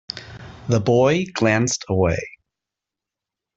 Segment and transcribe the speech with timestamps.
[0.67, 2.17] The boy glanced away.